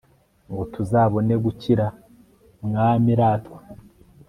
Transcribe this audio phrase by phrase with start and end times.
[0.51, 1.85] ngo tuzabone gukira
[2.67, 3.59] (mwami), ratwa